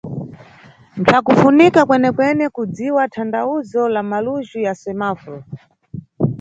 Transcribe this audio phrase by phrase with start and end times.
[0.99, 5.39] Mpsakufunika kwenekwene kudziwa thandawuzo la malujhu ya semaforo.